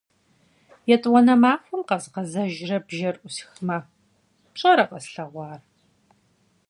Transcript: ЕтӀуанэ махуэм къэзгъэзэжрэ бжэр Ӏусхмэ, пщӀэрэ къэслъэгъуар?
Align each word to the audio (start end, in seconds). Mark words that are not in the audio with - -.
ЕтӀуанэ 0.93 1.35
махуэм 1.41 1.81
къэзгъэзэжрэ 1.87 2.77
бжэр 2.87 3.15
Ӏусхмэ, 3.21 3.77
пщӀэрэ 4.51 4.85
къэслъэгъуар? 4.89 5.59